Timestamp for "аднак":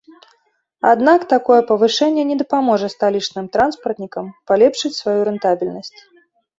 0.91-1.21